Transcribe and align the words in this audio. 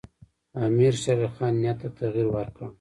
امیرشیرعلي 0.65 1.29
خان 1.35 1.53
نیت 1.61 1.77
ته 1.81 1.87
تغییر 1.97 2.27
ورکړ. 2.31 2.67